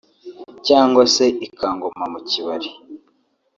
cyangwa 0.67 1.03
se 1.13 1.25
i-Kangoma 1.45 2.05
mu 2.13 2.19
Kibali 2.29 2.69